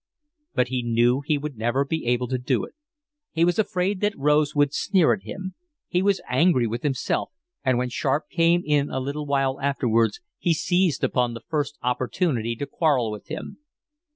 [0.55, 2.73] But he knew he would never be able to do it.
[3.31, 5.53] He was afraid that Rose would sneer at him.
[5.89, 7.29] He was angry with himself,
[7.63, 12.55] and when Sharp came in a little while afterwards he seized upon the first opportunity
[12.55, 13.59] to quarrel with him.